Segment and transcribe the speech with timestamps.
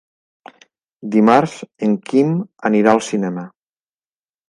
[1.17, 1.53] Dimarts
[1.89, 2.35] en Quim
[2.71, 3.49] anirà al cinema.